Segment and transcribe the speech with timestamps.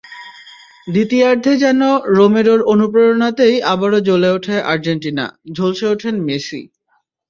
[0.87, 1.81] দ্বিতীয়ার্ধে যেন
[2.17, 5.25] রোমেরোর অনুপ্রেরণাতেই আবারও জ্বলে ওঠে আর্জেন্টিনা,
[5.55, 6.61] ঝলসে ওঠেন মেসি।